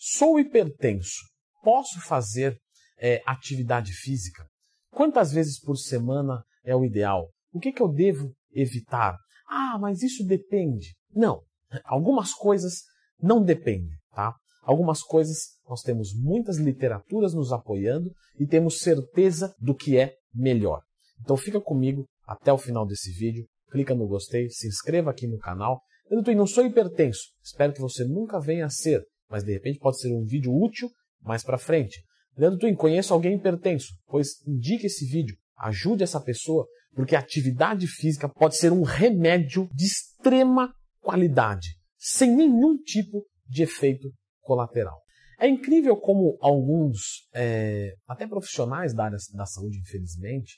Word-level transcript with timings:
Sou 0.00 0.38
hipertenso. 0.38 1.26
Posso 1.60 2.00
fazer 2.00 2.56
é, 3.00 3.20
atividade 3.26 3.92
física? 3.92 4.46
Quantas 4.92 5.32
vezes 5.32 5.60
por 5.60 5.76
semana 5.76 6.44
é 6.64 6.74
o 6.74 6.84
ideal? 6.84 7.28
O 7.52 7.58
que, 7.58 7.72
que 7.72 7.82
eu 7.82 7.88
devo 7.88 8.32
evitar? 8.52 9.16
Ah, 9.48 9.76
mas 9.80 10.00
isso 10.00 10.24
depende. 10.24 10.94
Não. 11.12 11.42
Algumas 11.84 12.32
coisas 12.32 12.82
não 13.20 13.42
dependem, 13.42 13.98
tá? 14.12 14.36
Algumas 14.62 15.02
coisas 15.02 15.38
nós 15.68 15.82
temos 15.82 16.14
muitas 16.14 16.58
literaturas 16.58 17.34
nos 17.34 17.52
apoiando 17.52 18.10
e 18.38 18.46
temos 18.46 18.78
certeza 18.78 19.52
do 19.58 19.74
que 19.74 19.98
é 19.98 20.14
melhor. 20.32 20.80
Então 21.20 21.36
fica 21.36 21.60
comigo 21.60 22.06
até 22.24 22.52
o 22.52 22.58
final 22.58 22.86
desse 22.86 23.10
vídeo, 23.10 23.46
clica 23.72 23.96
no 23.96 24.06
gostei, 24.06 24.48
se 24.48 24.68
inscreva 24.68 25.10
aqui 25.10 25.26
no 25.26 25.38
canal. 25.38 25.80
Eu 26.08 26.22
não 26.36 26.46
sou 26.46 26.64
hipertenso, 26.64 27.20
espero 27.42 27.72
que 27.72 27.80
você 27.80 28.04
nunca 28.04 28.38
venha 28.38 28.66
a 28.66 28.70
ser, 28.70 29.02
mas 29.30 29.44
de 29.44 29.52
repente 29.52 29.78
pode 29.78 29.98
ser 29.98 30.12
um 30.12 30.24
vídeo 30.24 30.52
útil 30.52 30.90
mais 31.20 31.42
para 31.42 31.58
frente. 31.58 32.02
Leandro 32.36 32.58
Twin, 32.60 32.74
conheço 32.74 33.12
alguém 33.12 33.34
hipertenso, 33.34 33.88
pois 34.06 34.40
indique 34.46 34.86
esse 34.86 35.04
vídeo, 35.06 35.36
ajude 35.58 36.04
essa 36.04 36.20
pessoa, 36.20 36.66
porque 36.94 37.16
a 37.16 37.18
atividade 37.18 37.86
física 37.86 38.28
pode 38.28 38.56
ser 38.56 38.72
um 38.72 38.82
remédio 38.82 39.68
de 39.74 39.86
extrema 39.86 40.72
qualidade, 41.00 41.76
sem 41.96 42.34
nenhum 42.34 42.76
tipo 42.76 43.24
de 43.46 43.62
efeito 43.62 44.08
colateral. 44.40 44.98
É 45.40 45.48
incrível 45.48 45.96
como 45.96 46.36
alguns, 46.40 47.28
é, 47.32 47.94
até 48.08 48.26
profissionais 48.26 48.92
da 48.92 49.04
área 49.04 49.18
da 49.34 49.46
saúde, 49.46 49.78
infelizmente, 49.78 50.56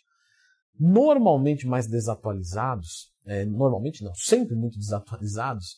normalmente 0.79 1.67
mais 1.67 1.87
desatualizados, 1.87 3.13
é, 3.27 3.45
normalmente 3.45 4.03
não, 4.03 4.15
sempre 4.15 4.55
muito 4.55 4.79
desatualizados, 4.79 5.77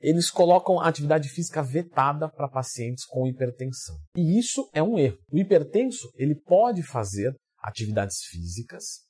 eles 0.00 0.30
colocam 0.30 0.80
a 0.80 0.88
atividade 0.88 1.28
física 1.28 1.62
vetada 1.62 2.28
para 2.28 2.48
pacientes 2.48 3.04
com 3.04 3.26
hipertensão. 3.26 3.96
E 4.16 4.38
isso 4.38 4.68
é 4.72 4.82
um 4.82 4.98
erro. 4.98 5.18
O 5.30 5.38
hipertenso, 5.38 6.10
ele 6.16 6.34
pode 6.34 6.82
fazer 6.82 7.34
atividades 7.62 8.18
físicas 8.30 9.00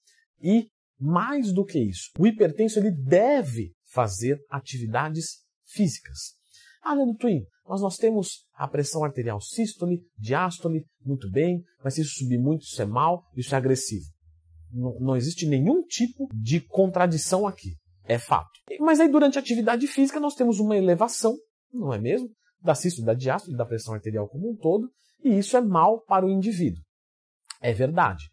e 0.42 0.66
mais 0.98 1.52
do 1.52 1.64
que 1.64 1.78
isso, 1.78 2.10
o 2.18 2.26
hipertenso 2.26 2.78
ele 2.78 2.90
deve 2.90 3.72
fazer 3.90 4.38
atividades 4.50 5.38
físicas. 5.66 6.34
Ah, 6.82 6.94
Leandro 6.94 7.16
Twin, 7.16 7.42
mas 7.66 7.80
nós 7.80 7.96
temos 7.96 8.46
a 8.54 8.68
pressão 8.68 9.04
arterial 9.04 9.40
sístole, 9.40 10.02
diástole, 10.18 10.84
muito 11.04 11.30
bem, 11.30 11.62
mas 11.82 11.94
se 11.94 12.02
isso 12.02 12.18
subir 12.18 12.38
muito, 12.38 12.62
isso 12.62 12.80
é 12.82 12.84
mal, 12.84 13.22
isso 13.36 13.54
é 13.54 13.58
agressivo. 13.58 14.06
Não, 14.72 14.98
não 15.00 15.16
existe 15.16 15.46
nenhum 15.46 15.82
tipo 15.84 16.28
de 16.34 16.60
contradição 16.60 17.46
aqui. 17.46 17.76
É 18.10 18.18
fato. 18.18 18.50
Mas 18.80 18.98
aí, 18.98 19.08
durante 19.08 19.38
a 19.38 19.40
atividade 19.40 19.86
física, 19.86 20.18
nós 20.18 20.34
temos 20.34 20.58
uma 20.58 20.76
elevação, 20.76 21.36
não 21.72 21.94
é 21.94 21.98
mesmo? 22.00 22.28
Da 22.60 22.74
sístole, 22.74 23.06
da 23.06 23.14
diástole, 23.14 23.56
da 23.56 23.64
pressão 23.64 23.94
arterial 23.94 24.28
como 24.28 24.50
um 24.50 24.56
todo, 24.56 24.90
e 25.22 25.38
isso 25.38 25.56
é 25.56 25.60
mal 25.60 26.00
para 26.00 26.26
o 26.26 26.28
indivíduo. 26.28 26.82
É 27.62 27.72
verdade. 27.72 28.24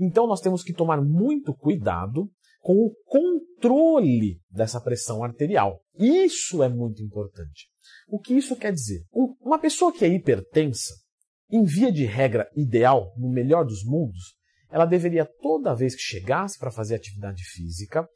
Então, 0.00 0.26
nós 0.26 0.40
temos 0.40 0.62
que 0.62 0.72
tomar 0.72 1.02
muito 1.02 1.54
cuidado 1.54 2.30
com 2.62 2.72
o 2.72 2.94
controle 3.04 4.40
dessa 4.50 4.80
pressão 4.80 5.22
arterial. 5.22 5.78
Isso 5.98 6.62
é 6.62 6.68
muito 6.70 7.02
importante. 7.02 7.68
O 8.08 8.18
que 8.18 8.32
isso 8.32 8.56
quer 8.56 8.72
dizer? 8.72 9.04
Uma 9.12 9.58
pessoa 9.58 9.92
que 9.92 10.06
é 10.06 10.08
hipertensa, 10.08 10.94
em 11.50 11.64
via 11.64 11.92
de 11.92 12.06
regra 12.06 12.48
ideal, 12.56 13.12
no 13.18 13.30
melhor 13.30 13.66
dos 13.66 13.84
mundos, 13.84 14.38
ela 14.70 14.86
deveria 14.86 15.26
toda 15.26 15.74
vez 15.74 15.94
que 15.94 16.00
chegasse 16.00 16.58
para 16.58 16.70
fazer 16.70 16.94
atividade 16.94 17.42
física, 17.44 18.08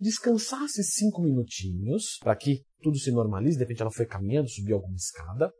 descansasse 0.00 0.82
cinco 0.82 1.22
minutinhos 1.22 2.18
para 2.20 2.36
que 2.36 2.62
tudo 2.82 2.98
se 2.98 3.10
normalize. 3.10 3.56
De 3.56 3.64
repente 3.64 3.82
ela 3.82 3.90
foi 3.90 4.06
caminhando, 4.06 4.48
subiu 4.48 4.76
alguma 4.76 4.96
escada. 4.96 5.52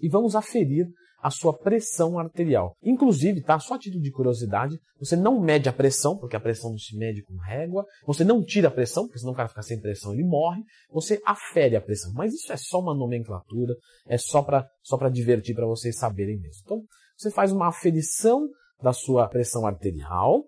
E 0.00 0.08
vamos 0.08 0.34
aferir 0.34 0.86
a 1.22 1.30
sua 1.30 1.56
pressão 1.56 2.18
arterial. 2.18 2.76
Inclusive, 2.82 3.42
tá? 3.42 3.58
Só 3.60 3.74
a 3.74 3.78
título 3.78 4.02
de 4.02 4.10
curiosidade, 4.10 4.76
você 4.98 5.14
não 5.14 5.40
mede 5.40 5.68
a 5.68 5.72
pressão, 5.72 6.18
porque 6.18 6.34
a 6.34 6.40
pressão 6.40 6.70
não 6.70 6.78
se 6.78 6.96
mede 6.96 7.22
com 7.22 7.36
régua. 7.36 7.86
Você 8.04 8.24
não 8.24 8.42
tira 8.42 8.66
a 8.66 8.70
pressão, 8.70 9.04
porque 9.04 9.20
senão 9.20 9.32
o 9.32 9.36
cara 9.36 9.48
fica 9.48 9.62
sem 9.62 9.80
pressão 9.80 10.12
ele 10.12 10.24
morre. 10.24 10.62
Você 10.90 11.22
afere 11.24 11.76
a 11.76 11.80
pressão. 11.80 12.12
Mas 12.14 12.34
isso 12.34 12.52
é 12.52 12.56
só 12.56 12.80
uma 12.80 12.94
nomenclatura, 12.94 13.74
é 14.08 14.18
só 14.18 14.42
para 14.42 14.68
só 14.82 14.96
divertir, 15.08 15.54
para 15.54 15.66
vocês 15.66 15.96
saberem 15.96 16.40
mesmo. 16.40 16.62
Então, 16.64 16.82
você 17.16 17.30
faz 17.30 17.52
uma 17.52 17.68
aferição 17.68 18.48
da 18.82 18.92
sua 18.92 19.28
pressão 19.28 19.64
arterial, 19.64 20.42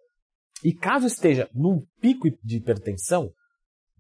e 0.64 0.72
caso 0.72 1.06
esteja 1.06 1.46
num 1.52 1.84
pico 2.00 2.26
de 2.42 2.56
hipertensão, 2.56 3.30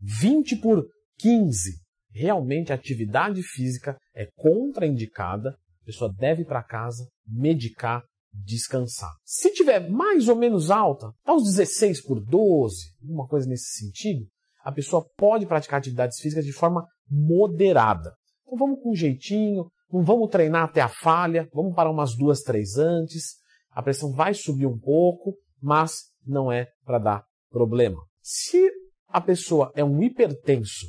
20 0.00 0.56
por 0.56 0.86
15, 1.18 1.74
realmente 2.10 2.72
a 2.72 2.74
atividade 2.74 3.42
física 3.42 3.98
é 4.14 4.26
contraindicada, 4.34 5.50
a 5.50 5.84
pessoa 5.84 6.10
deve 6.10 6.40
ir 6.40 6.46
para 6.46 6.62
casa, 6.62 7.06
medicar, 7.26 8.02
descansar. 8.32 9.12
Se 9.24 9.52
tiver 9.52 9.90
mais 9.90 10.26
ou 10.26 10.36
menos 10.36 10.70
alta, 10.70 11.12
uns 11.28 11.44
16 11.44 12.02
por 12.02 12.18
12, 12.24 12.94
alguma 13.02 13.28
coisa 13.28 13.46
nesse 13.46 13.78
sentido, 13.78 14.26
a 14.62 14.72
pessoa 14.72 15.06
pode 15.18 15.44
praticar 15.44 15.78
atividades 15.78 16.18
físicas 16.18 16.46
de 16.46 16.52
forma 16.52 16.88
moderada. 17.10 18.14
Então 18.42 18.56
vamos 18.56 18.82
com 18.82 18.94
jeitinho, 18.94 19.70
não 19.92 20.02
vamos 20.02 20.30
treinar 20.30 20.64
até 20.64 20.80
a 20.80 20.88
falha, 20.88 21.46
vamos 21.52 21.74
parar 21.74 21.90
umas 21.90 22.16
duas, 22.16 22.40
três 22.40 22.78
antes, 22.78 23.34
a 23.70 23.82
pressão 23.82 24.12
vai 24.12 24.32
subir 24.32 24.66
um 24.66 24.78
pouco, 24.78 25.34
mas 25.60 26.13
não 26.26 26.50
é 26.50 26.68
para 26.84 26.98
dar 26.98 27.24
problema. 27.50 28.00
Se 28.22 28.70
a 29.08 29.20
pessoa 29.20 29.72
é 29.74 29.84
um 29.84 30.02
hipertenso, 30.02 30.86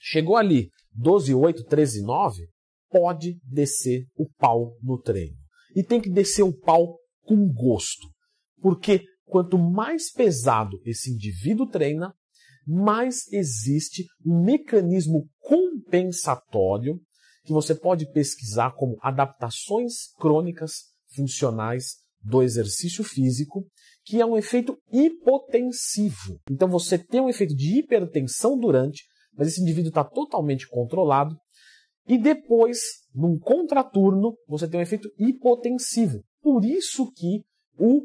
chegou 0.00 0.36
ali 0.36 0.70
12,8, 0.98 1.64
13,9, 1.66 2.46
pode 2.90 3.38
descer 3.44 4.06
o 4.16 4.28
pau 4.38 4.74
no 4.82 5.00
treino. 5.00 5.36
E 5.74 5.82
tem 5.82 6.00
que 6.00 6.10
descer 6.10 6.42
o 6.42 6.56
pau 6.56 6.98
com 7.22 7.46
gosto. 7.52 8.08
Porque 8.60 9.04
quanto 9.24 9.58
mais 9.58 10.10
pesado 10.10 10.80
esse 10.84 11.10
indivíduo 11.10 11.68
treina, 11.68 12.12
mais 12.66 13.30
existe 13.32 14.04
um 14.24 14.44
mecanismo 14.44 15.28
compensatório 15.40 17.00
que 17.44 17.52
você 17.52 17.74
pode 17.74 18.10
pesquisar 18.12 18.72
como 18.72 18.98
adaptações 19.00 20.12
crônicas 20.18 20.72
funcionais 21.14 21.96
do 22.20 22.42
exercício 22.42 23.02
físico, 23.02 23.66
que 24.08 24.20
é 24.20 24.26
um 24.26 24.38
efeito 24.38 24.78
hipotensivo. 24.90 26.40
Então 26.50 26.66
você 26.66 26.96
tem 26.96 27.20
um 27.20 27.28
efeito 27.28 27.54
de 27.54 27.78
hipertensão 27.78 28.58
durante, 28.58 29.04
mas 29.36 29.48
esse 29.48 29.60
indivíduo 29.60 29.90
está 29.90 30.02
totalmente 30.02 30.66
controlado. 30.66 31.36
E 32.08 32.16
depois, 32.16 32.78
num 33.14 33.38
contraturno, 33.38 34.34
você 34.48 34.66
tem 34.66 34.80
um 34.80 34.82
efeito 34.82 35.10
hipotensivo. 35.18 36.22
Por 36.40 36.64
isso 36.64 37.12
que 37.12 37.42
o 37.78 38.00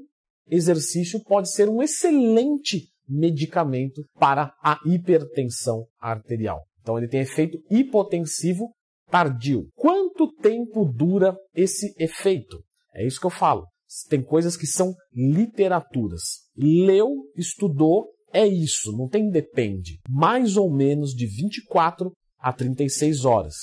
exercício 0.50 1.24
pode 1.24 1.50
ser 1.50 1.70
um 1.70 1.82
excelente 1.82 2.90
medicamento 3.08 4.04
para 4.16 4.54
a 4.62 4.78
hipertensão 4.86 5.86
arterial. 5.98 6.66
Então 6.82 6.98
ele 6.98 7.08
tem 7.08 7.22
efeito 7.22 7.58
hipotensivo 7.72 8.74
tardio. 9.10 9.70
Quanto 9.74 10.34
tempo 10.34 10.84
dura 10.84 11.38
esse 11.56 11.96
efeito? 11.98 12.62
É 12.94 13.06
isso 13.06 13.22
que 13.22 13.26
eu 13.26 13.32
falo. 13.32 13.66
Tem 14.10 14.22
coisas 14.24 14.58
que 14.58 14.68
são 14.68 14.94
literaturas. 15.14 16.42
Leu, 16.58 17.10
estudou, 17.36 18.08
é 18.32 18.48
isso, 18.48 18.92
não 18.98 19.08
tem 19.08 19.30
depende. 19.30 20.00
Mais 20.10 20.58
ou 20.58 20.72
menos 20.74 21.12
de 21.12 21.26
24 21.26 22.12
a 22.40 22.52
36 22.52 23.26
horas. 23.26 23.56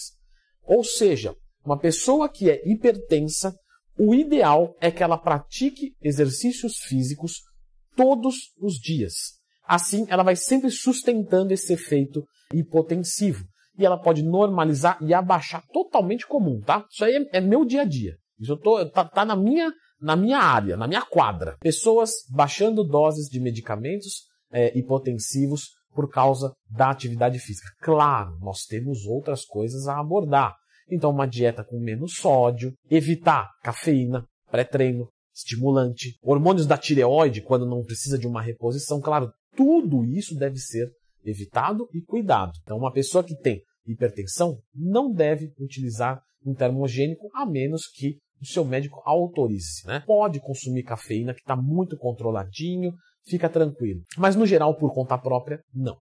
Ou 0.63 0.85
seja, 0.85 1.35
uma 1.65 1.79
pessoa 1.79 2.29
que 2.29 2.51
é 2.51 2.61
hipertensa, 2.65 3.55
o 3.99 4.15
ideal 4.15 4.75
é 4.81 4.91
que 4.91 5.03
ela 5.03 5.19
pratique 5.19 5.93
exercícios 6.01 6.77
físicos 6.79 7.43
todos 7.97 8.37
os 8.59 8.75
dias. 8.75 9.41
Assim, 9.67 10.07
ela 10.09 10.23
vai 10.23 10.37
sempre 10.37 10.71
sustentando 10.71 11.53
esse 11.53 11.73
efeito 11.73 12.25
hipotensivo. 12.53 13.45
E 13.79 13.85
ela 13.85 13.99
pode 13.99 14.23
normalizar 14.23 14.99
e 15.03 15.15
abaixar 15.15 15.63
totalmente 15.73 16.27
comum, 16.27 16.61
tá? 16.61 16.85
Isso 16.91 17.05
aí 17.05 17.15
é, 17.33 17.39
é 17.39 17.41
meu 17.41 17.65
dia 17.65 17.83
a 17.83 17.85
dia. 17.85 18.17
Isso 18.39 18.53
eu 18.53 18.57
tô, 18.57 18.85
tá, 18.91 19.05
tá 19.05 19.25
na, 19.25 19.37
minha, 19.37 19.73
na 20.01 20.17
minha 20.17 20.39
área, 20.39 20.77
na 20.77 20.87
minha 20.87 21.03
quadra. 21.03 21.57
Pessoas 21.61 22.11
baixando 22.31 22.83
doses 22.85 23.29
de 23.29 23.41
medicamentos 23.41 24.25
é, 24.53 24.77
hipotensivos 24.77 25.71
por 25.95 26.09
causa 26.09 26.53
da 26.71 26.91
atividade 26.91 27.39
física. 27.39 27.69
Claro, 27.81 28.39
nós 28.41 28.65
temos 28.65 29.05
outras 29.07 29.45
coisas 29.45 29.87
a 29.89 29.99
abordar. 29.99 30.55
Então, 30.91 31.11
uma 31.11 31.27
dieta 31.27 31.65
com 31.65 31.79
menos 31.79 32.15
sódio, 32.15 32.73
evitar 32.91 33.49
cafeína, 33.63 34.25
pré-treino, 34.51 35.09
estimulante, 35.35 36.17
hormônios 36.23 36.67
da 36.67 36.77
tireoide 36.77 37.43
quando 37.43 37.67
não 37.67 37.85
precisa 37.85 38.19
de 38.19 38.27
uma 38.27 38.43
reposição. 38.43 39.01
Claro, 39.01 39.33
tudo 39.57 40.05
isso 40.05 40.35
deve 40.35 40.59
ser 40.59 40.91
evitado 41.25 41.89
e 41.93 42.01
cuidado. 42.01 42.53
Então, 42.63 42.77
uma 42.77 42.93
pessoa 42.93 43.23
que 43.23 43.37
tem 43.37 43.63
hipertensão 43.87 44.59
não 44.75 45.13
deve 45.13 45.53
utilizar 45.59 46.21
um 46.45 46.55
termogênico 46.55 47.29
a 47.35 47.45
menos 47.45 47.87
que 47.87 48.19
o 48.41 48.47
seu 48.47 48.65
médico 48.65 49.03
autorize. 49.05 49.87
Né? 49.87 50.03
Pode 50.07 50.41
consumir 50.41 50.83
cafeína, 50.83 51.35
que 51.35 51.41
está 51.41 51.57
muito 51.57 51.97
controladinho, 51.97 52.93
fica 53.27 53.49
tranquilo. 53.49 54.01
Mas 54.17 54.37
no 54.37 54.47
geral, 54.47 54.77
por 54.77 54.93
conta 54.93 55.19
própria, 55.19 55.61
não. 55.75 55.97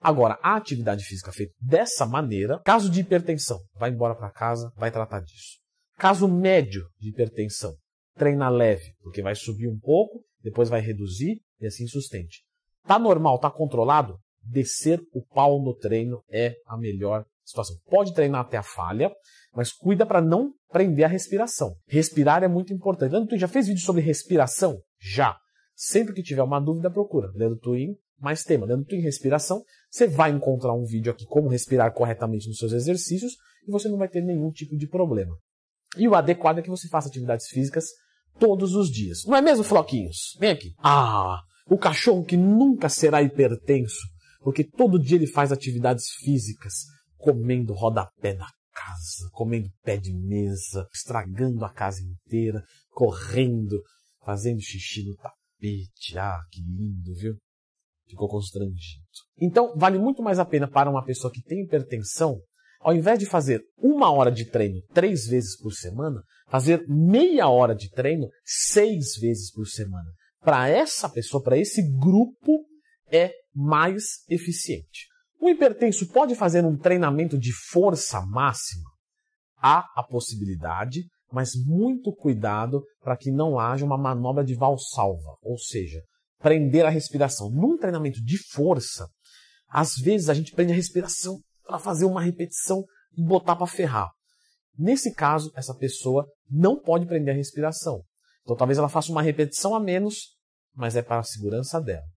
Agora, 0.00 0.38
a 0.42 0.56
atividade 0.56 1.04
física 1.04 1.32
feita 1.32 1.54
dessa 1.60 2.04
maneira, 2.04 2.60
caso 2.64 2.90
de 2.90 3.00
hipertensão, 3.00 3.58
vai 3.74 3.90
embora 3.90 4.14
para 4.14 4.30
casa, 4.30 4.70
vai 4.76 4.90
tratar 4.90 5.20
disso. 5.20 5.58
Caso 5.96 6.28
médio 6.28 6.84
de 7.00 7.08
hipertensão, 7.08 7.74
treina 8.14 8.48
leve, 8.48 8.92
porque 9.02 9.22
vai 9.22 9.34
subir 9.34 9.68
um 9.68 9.78
pouco, 9.78 10.22
depois 10.42 10.68
vai 10.68 10.80
reduzir 10.80 11.40
e 11.60 11.66
assim 11.66 11.86
sustente. 11.86 12.42
Tá 12.86 12.98
normal, 12.98 13.38
tá 13.38 13.50
controlado? 13.50 14.18
Descer 14.42 15.00
o 15.14 15.24
pau 15.24 15.62
no 15.62 15.74
treino 15.74 16.22
é 16.30 16.54
a 16.66 16.76
melhor 16.76 17.24
situação. 17.44 17.76
Pode 17.86 18.14
treinar 18.14 18.40
até 18.40 18.56
a 18.56 18.62
falha, 18.62 19.12
mas 19.54 19.72
cuida 19.72 20.04
para 20.06 20.20
não 20.20 20.52
prender 20.70 21.04
a 21.04 21.08
respiração. 21.08 21.74
Respirar 21.86 22.42
é 22.42 22.48
muito 22.48 22.72
importante. 22.72 23.12
Leandro 23.12 23.28
Twin 23.28 23.38
já 23.38 23.48
fez 23.48 23.66
vídeo 23.66 23.82
sobre 23.82 24.02
respiração? 24.02 24.80
Já. 25.00 25.36
Sempre 25.74 26.14
que 26.14 26.22
tiver 26.22 26.42
uma 26.42 26.60
dúvida, 26.60 26.90
procura. 26.90 27.30
Leandro 27.34 27.58
Twin, 27.58 27.94
mais 28.18 28.42
tema. 28.42 28.66
Leandro 28.66 28.86
Twin, 28.86 29.00
respiração. 29.00 29.62
Você 29.90 30.06
vai 30.06 30.30
encontrar 30.30 30.72
um 30.72 30.84
vídeo 30.84 31.12
aqui 31.12 31.24
como 31.26 31.48
respirar 31.48 31.92
corretamente 31.92 32.48
nos 32.48 32.58
seus 32.58 32.72
exercícios 32.72 33.34
e 33.66 33.70
você 33.70 33.88
não 33.88 33.98
vai 33.98 34.08
ter 34.08 34.22
nenhum 34.22 34.50
tipo 34.50 34.76
de 34.76 34.88
problema. 34.88 35.36
E 35.96 36.08
o 36.08 36.14
adequado 36.14 36.58
é 36.58 36.62
que 36.62 36.70
você 36.70 36.88
faça 36.88 37.08
atividades 37.08 37.46
físicas 37.48 37.86
todos 38.38 38.74
os 38.74 38.90
dias. 38.90 39.24
Não 39.26 39.36
é 39.36 39.42
mesmo, 39.42 39.64
Floquinhos? 39.64 40.36
Vem 40.40 40.50
aqui. 40.50 40.72
Ah, 40.78 41.40
o 41.68 41.78
cachorro 41.78 42.24
que 42.24 42.36
nunca 42.36 42.88
será 42.88 43.22
hipertenso, 43.22 44.00
porque 44.40 44.64
todo 44.64 44.98
dia 44.98 45.16
ele 45.16 45.26
faz 45.26 45.52
atividades 45.52 46.10
físicas, 46.18 46.74
comendo 47.24 47.72
rodapé 47.72 48.34
na 48.34 48.50
casa, 48.72 49.30
comendo 49.32 49.70
pé 49.82 49.96
de 49.96 50.12
mesa, 50.12 50.86
estragando 50.92 51.64
a 51.64 51.72
casa 51.72 52.02
inteira, 52.02 52.62
correndo, 52.90 53.82
fazendo 54.22 54.60
xixi 54.60 55.04
no 55.06 55.16
tapete. 55.16 56.18
Ah, 56.18 56.40
que 56.50 56.60
lindo, 56.60 57.14
viu? 57.14 57.34
Ficou 58.06 58.28
constrangido. 58.28 59.04
Então, 59.40 59.74
vale 59.74 59.98
muito 59.98 60.22
mais 60.22 60.38
a 60.38 60.44
pena 60.44 60.68
para 60.68 60.90
uma 60.90 61.04
pessoa 61.04 61.32
que 61.32 61.42
tem 61.42 61.64
hipertensão 61.64 62.38
ao 62.84 62.94
invés 62.94 63.18
de 63.18 63.24
fazer 63.24 63.62
uma 63.78 64.12
hora 64.12 64.30
de 64.30 64.44
treino 64.44 64.82
três 64.92 65.26
vezes 65.26 65.56
por 65.56 65.72
semana, 65.72 66.22
fazer 66.48 66.84
meia 66.86 67.48
hora 67.48 67.74
de 67.74 67.90
treino 67.90 68.28
seis 68.44 69.16
vezes 69.18 69.50
por 69.50 69.66
semana. 69.66 70.10
Para 70.42 70.68
essa 70.68 71.08
pessoa, 71.08 71.42
para 71.42 71.56
esse 71.56 71.80
grupo, 71.98 72.66
é 73.10 73.32
mais 73.54 74.22
eficiente. 74.28 75.06
O 75.44 75.50
hipertenso 75.50 76.08
pode 76.08 76.34
fazer 76.34 76.64
um 76.64 76.74
treinamento 76.74 77.38
de 77.38 77.52
força 77.52 78.18
máxima? 78.22 78.90
Há 79.58 79.84
a 79.94 80.02
possibilidade, 80.02 81.04
mas 81.30 81.50
muito 81.66 82.14
cuidado 82.14 82.82
para 83.02 83.14
que 83.14 83.30
não 83.30 83.58
haja 83.58 83.84
uma 83.84 83.98
manobra 83.98 84.42
de 84.42 84.54
valsalva, 84.54 85.36
ou 85.42 85.58
seja, 85.58 86.00
prender 86.38 86.86
a 86.86 86.88
respiração. 86.88 87.50
Num 87.50 87.76
treinamento 87.76 88.24
de 88.24 88.38
força, 88.38 89.06
às 89.68 89.96
vezes 89.96 90.30
a 90.30 90.34
gente 90.34 90.50
prende 90.50 90.72
a 90.72 90.76
respiração 90.76 91.38
para 91.62 91.78
fazer 91.78 92.06
uma 92.06 92.22
repetição 92.22 92.82
e 93.14 93.22
botar 93.22 93.54
para 93.54 93.66
ferrar. 93.66 94.10
Nesse 94.78 95.12
caso, 95.12 95.52
essa 95.54 95.74
pessoa 95.74 96.26
não 96.50 96.80
pode 96.80 97.04
prender 97.04 97.34
a 97.34 97.36
respiração. 97.36 98.02
Então 98.44 98.56
talvez 98.56 98.78
ela 98.78 98.88
faça 98.88 99.12
uma 99.12 99.20
repetição 99.20 99.74
a 99.74 99.80
menos, 99.80 100.38
mas 100.74 100.96
é 100.96 101.02
para 101.02 101.18
a 101.18 101.22
segurança 101.22 101.82
dela. 101.82 102.13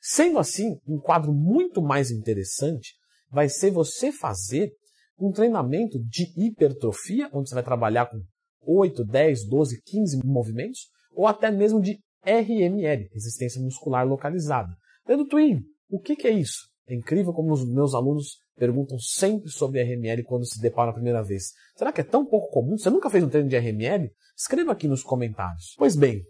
Sendo 0.00 0.38
assim, 0.38 0.78
um 0.86 0.98
quadro 0.98 1.32
muito 1.32 1.82
mais 1.82 2.10
interessante 2.10 2.94
vai 3.30 3.48
ser 3.48 3.70
você 3.70 4.12
fazer 4.12 4.72
um 5.18 5.32
treinamento 5.32 5.98
de 6.04 6.32
hipertrofia, 6.36 7.28
onde 7.32 7.48
você 7.48 7.54
vai 7.54 7.64
trabalhar 7.64 8.06
com 8.06 8.22
8, 8.62 9.04
10, 9.04 9.48
12, 9.48 9.82
15 9.82 10.20
movimentos, 10.24 10.88
ou 11.12 11.26
até 11.26 11.50
mesmo 11.50 11.80
de 11.80 11.98
RML, 12.24 13.08
resistência 13.12 13.60
muscular 13.60 14.06
localizada. 14.06 14.68
Leandro 15.06 15.26
Twin, 15.26 15.62
o 15.90 15.98
que, 15.98 16.14
que 16.14 16.28
é 16.28 16.30
isso? 16.30 16.68
É 16.86 16.94
incrível 16.94 17.32
como 17.32 17.52
os 17.52 17.66
meus 17.66 17.94
alunos 17.94 18.38
perguntam 18.56 18.98
sempre 18.98 19.50
sobre 19.50 19.82
RML 19.82 20.22
quando 20.24 20.46
se 20.46 20.60
deparam 20.60 20.90
a 20.90 20.94
primeira 20.94 21.22
vez. 21.22 21.52
Será 21.76 21.92
que 21.92 22.00
é 22.00 22.04
tão 22.04 22.24
pouco 22.24 22.50
comum? 22.50 22.76
Você 22.76 22.90
nunca 22.90 23.10
fez 23.10 23.22
um 23.22 23.28
treino 23.28 23.48
de 23.48 23.56
RML? 23.56 24.10
Escreva 24.36 24.72
aqui 24.72 24.88
nos 24.88 25.02
comentários. 25.02 25.74
Pois 25.76 25.96
bem, 25.96 26.22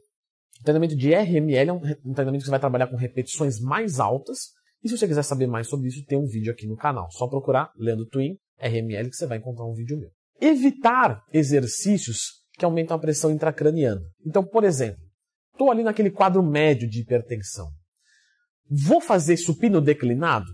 o 0.60 0.64
treinamento 0.64 0.96
de 0.96 1.14
RML 1.14 1.70
é 1.70 1.72
um, 1.72 1.80
treinamento 2.14 2.38
que 2.38 2.44
você 2.44 2.50
vai 2.50 2.60
trabalhar 2.60 2.88
com 2.88 2.96
repetições 2.96 3.60
mais 3.60 4.00
altas. 4.00 4.38
E 4.82 4.88
se 4.88 4.96
você 4.96 5.06
quiser 5.06 5.22
saber 5.22 5.46
mais 5.46 5.68
sobre 5.68 5.88
isso, 5.88 6.04
tem 6.04 6.18
um 6.18 6.26
vídeo 6.26 6.52
aqui 6.52 6.66
no 6.66 6.76
canal. 6.76 7.10
Só 7.10 7.26
procurar 7.28 7.70
Leandro 7.76 8.06
Twin 8.06 8.36
RML 8.60 9.10
que 9.10 9.16
você 9.16 9.26
vai 9.26 9.38
encontrar 9.38 9.64
um 9.64 9.74
vídeo 9.74 9.98
meu. 9.98 10.10
Evitar 10.40 11.22
exercícios 11.32 12.42
que 12.52 12.64
aumentam 12.64 12.96
a 12.96 13.00
pressão 13.00 13.30
intracraniana. 13.30 14.02
Então, 14.26 14.44
por 14.44 14.64
exemplo, 14.64 15.00
estou 15.52 15.70
ali 15.70 15.82
naquele 15.82 16.10
quadro 16.10 16.42
médio 16.42 16.88
de 16.88 17.00
hipertensão. 17.00 17.68
Vou 18.70 19.00
fazer 19.00 19.36
supino 19.36 19.80
declinado? 19.80 20.46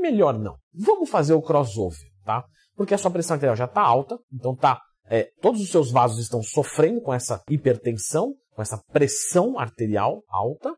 melhor 0.00 0.38
não. 0.38 0.56
Vamos 0.72 1.08
fazer 1.08 1.34
o 1.34 1.42
crossover, 1.42 1.98
tá? 2.24 2.44
Porque 2.74 2.94
a 2.94 2.98
sua 2.98 3.10
pressão 3.10 3.34
arterial 3.34 3.56
já 3.56 3.66
está 3.66 3.82
alta, 3.82 4.18
então 4.32 4.56
tá, 4.56 4.80
é, 5.10 5.24
todos 5.42 5.60
os 5.60 5.70
seus 5.70 5.90
vasos 5.90 6.20
estão 6.20 6.40
sofrendo 6.40 7.00
com 7.00 7.12
essa 7.12 7.42
hipertensão, 7.50 8.32
com 8.54 8.62
essa 8.62 8.78
pressão 8.92 9.58
arterial 9.58 10.22
alta. 10.28 10.72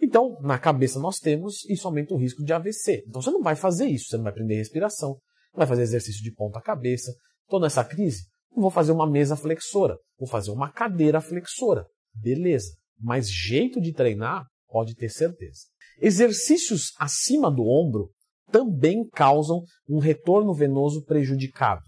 Então, 0.00 0.38
na 0.40 0.60
cabeça 0.60 1.00
nós 1.00 1.18
temos, 1.18 1.68
isso 1.68 1.88
aumenta 1.88 2.14
o 2.14 2.16
risco 2.18 2.44
de 2.44 2.52
AVC. 2.52 3.02
Então 3.08 3.20
você 3.20 3.32
não 3.32 3.42
vai 3.42 3.56
fazer 3.56 3.86
isso, 3.86 4.10
você 4.10 4.16
não 4.16 4.22
vai 4.22 4.32
prender 4.32 4.58
respiração, 4.58 5.10
não 5.52 5.58
vai 5.58 5.66
fazer 5.66 5.82
exercício 5.82 6.22
de 6.22 6.32
ponta 6.32 6.60
cabeça. 6.60 7.12
Estou 7.42 7.58
nessa 7.58 7.84
crise, 7.84 8.26
não 8.54 8.62
vou 8.62 8.70
fazer 8.70 8.92
uma 8.92 9.10
mesa 9.10 9.34
flexora, 9.34 9.98
vou 10.16 10.28
fazer 10.28 10.52
uma 10.52 10.70
cadeira 10.70 11.20
flexora. 11.20 11.84
Beleza. 12.14 12.76
Mas 13.00 13.28
jeito 13.28 13.80
de 13.80 13.92
treinar, 13.92 14.46
pode 14.68 14.94
ter 14.94 15.08
certeza. 15.08 15.62
Exercícios 16.00 16.92
acima 16.96 17.50
do 17.50 17.62
ombro 17.62 18.10
também 18.52 19.04
causam 19.08 19.62
um 19.88 19.98
retorno 19.98 20.54
venoso 20.54 21.04
prejudicado. 21.04 21.82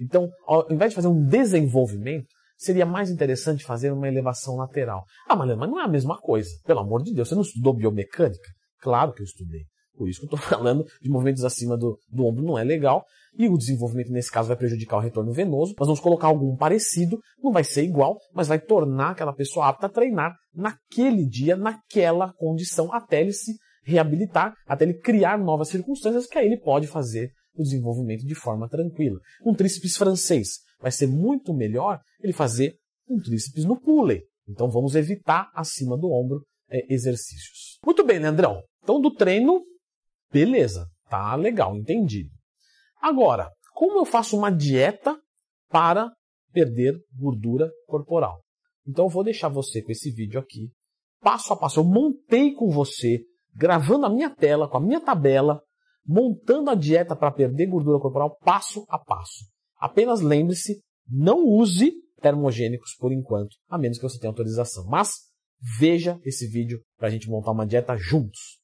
Então, 0.00 0.30
ao 0.46 0.70
invés 0.70 0.90
de 0.90 0.96
fazer 0.96 1.08
um 1.08 1.24
desenvolvimento, 1.26 2.26
seria 2.56 2.86
mais 2.86 3.10
interessante 3.10 3.64
fazer 3.64 3.92
uma 3.92 4.08
elevação 4.08 4.56
lateral. 4.56 5.04
Ah, 5.28 5.36
mas 5.36 5.48
não 5.56 5.80
é 5.80 5.84
a 5.84 5.88
mesma 5.88 6.18
coisa. 6.18 6.48
Pelo 6.64 6.80
amor 6.80 7.02
de 7.02 7.12
Deus, 7.12 7.28
você 7.28 7.34
não 7.34 7.42
estudou 7.42 7.74
biomecânica? 7.74 8.48
Claro 8.80 9.12
que 9.12 9.22
eu 9.22 9.24
estudei. 9.24 9.64
Por 9.96 10.08
isso 10.08 10.20
que 10.20 10.26
eu 10.26 10.36
estou 10.36 10.38
falando 10.58 10.84
de 11.00 11.10
movimentos 11.10 11.44
acima 11.44 11.76
do, 11.76 11.98
do 12.10 12.24
ombro 12.24 12.44
não 12.44 12.58
é 12.58 12.64
legal. 12.64 13.04
E 13.38 13.48
o 13.48 13.58
desenvolvimento, 13.58 14.10
nesse 14.10 14.30
caso, 14.30 14.48
vai 14.48 14.56
prejudicar 14.56 14.96
o 14.96 15.00
retorno 15.00 15.32
venoso. 15.32 15.74
Nós 15.78 15.86
vamos 15.86 16.00
colocar 16.00 16.28
algum 16.28 16.56
parecido, 16.56 17.18
não 17.42 17.52
vai 17.52 17.64
ser 17.64 17.82
igual, 17.82 18.18
mas 18.32 18.48
vai 18.48 18.58
tornar 18.58 19.10
aquela 19.10 19.32
pessoa 19.32 19.68
apta 19.68 19.86
a 19.86 19.90
treinar 19.90 20.34
naquele 20.54 21.26
dia, 21.26 21.56
naquela 21.56 22.32
condição, 22.34 22.92
até 22.92 23.20
ele 23.20 23.32
se 23.32 23.54
reabilitar, 23.84 24.54
até 24.66 24.84
ele 24.84 24.94
criar 24.94 25.38
novas 25.38 25.68
circunstâncias 25.68 26.26
que 26.26 26.38
aí 26.38 26.46
ele 26.46 26.58
pode 26.58 26.86
fazer 26.86 27.30
o 27.56 27.62
desenvolvimento 27.62 28.24
de 28.24 28.34
forma 28.34 28.68
tranquila. 28.68 29.18
Um 29.44 29.54
tríceps 29.54 29.96
francês 29.96 30.60
vai 30.80 30.90
ser 30.90 31.06
muito 31.06 31.54
melhor 31.54 32.00
ele 32.20 32.32
fazer 32.32 32.76
um 33.08 33.18
tríceps 33.18 33.64
no 33.64 33.80
pulley. 33.80 34.22
Então 34.48 34.70
vamos 34.70 34.94
evitar 34.94 35.50
acima 35.54 35.96
do 35.96 36.10
ombro 36.10 36.44
é, 36.70 36.92
exercícios. 36.92 37.78
Muito 37.84 38.04
bem, 38.04 38.18
Leandrão. 38.18 38.62
Então 38.82 39.00
do 39.00 39.12
treino, 39.12 39.62
beleza, 40.32 40.86
tá 41.08 41.34
legal, 41.34 41.76
entendido. 41.76 42.30
Agora, 43.00 43.50
como 43.74 43.98
eu 43.98 44.04
faço 44.04 44.36
uma 44.36 44.50
dieta 44.50 45.18
para 45.68 46.10
perder 46.52 46.98
gordura 47.12 47.70
corporal? 47.86 48.40
Então 48.86 49.06
eu 49.06 49.10
vou 49.10 49.24
deixar 49.24 49.48
você 49.48 49.82
com 49.82 49.90
esse 49.90 50.10
vídeo 50.10 50.38
aqui, 50.38 50.70
passo 51.20 51.52
a 51.52 51.56
passo. 51.56 51.80
Eu 51.80 51.84
montei 51.84 52.52
com 52.52 52.70
você 52.70 53.20
gravando 53.54 54.06
a 54.06 54.10
minha 54.10 54.30
tela, 54.30 54.68
com 54.68 54.76
a 54.76 54.80
minha 54.80 55.00
tabela, 55.00 55.60
montando 56.06 56.70
a 56.70 56.74
dieta 56.74 57.16
para 57.16 57.32
perder 57.32 57.66
gordura 57.66 58.00
corporal 58.00 58.36
passo 58.38 58.84
a 58.88 58.98
passo. 58.98 59.44
Apenas 59.78 60.20
lembre-se, 60.20 60.80
não 61.08 61.44
use 61.44 61.92
termogênicos 62.20 62.94
por 62.98 63.12
enquanto, 63.12 63.56
a 63.68 63.76
menos 63.76 63.98
que 63.98 64.04
você 64.04 64.18
tenha 64.18 64.30
autorização. 64.30 64.86
Mas 64.86 65.10
veja 65.78 66.18
esse 66.24 66.46
vídeo 66.48 66.80
para 66.96 67.08
a 67.08 67.10
gente 67.10 67.28
montar 67.28 67.52
uma 67.52 67.66
dieta 67.66 67.96
juntos. 67.96 68.54